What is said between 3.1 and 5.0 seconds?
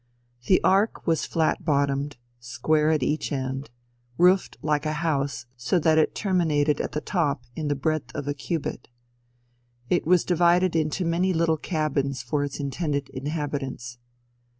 end roofed like a